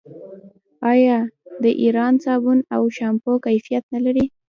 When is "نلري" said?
3.93-4.25